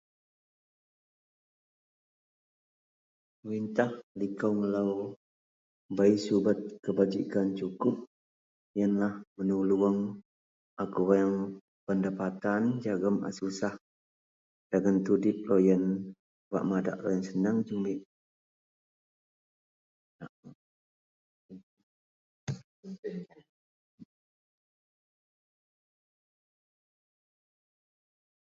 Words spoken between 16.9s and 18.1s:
loyien senang jumit